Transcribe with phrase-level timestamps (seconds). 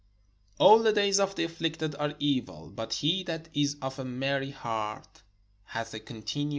[0.57, 4.49] All the days of the afiflicted are evil: but he that is of a merry
[4.49, 5.21] heart
[5.63, 6.49] hath a continual feast.